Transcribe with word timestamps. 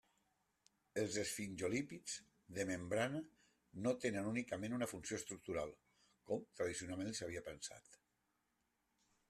Els 1.01 1.17
esfingolípids 1.23 2.15
de 2.57 2.65
membrana 2.69 3.21
no 3.87 3.93
tenen 4.07 4.29
únicament 4.31 4.75
una 4.79 4.89
funció 4.95 5.19
estructural, 5.21 5.77
com 6.31 6.49
tradicionalment 6.61 7.17
s'havia 7.21 7.45
pensat. 7.51 8.01